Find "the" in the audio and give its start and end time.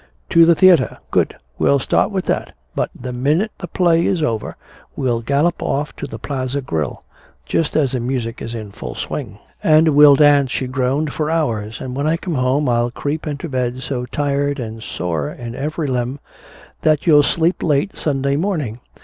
0.47-0.55, 2.99-3.13, 3.59-3.67, 6.07-6.17, 7.91-7.99